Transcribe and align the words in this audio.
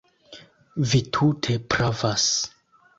Vi 0.93 1.03
tute 1.19 1.61
pravas. 1.77 2.29